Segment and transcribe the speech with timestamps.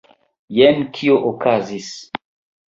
[0.59, 1.93] Jen kio okazis.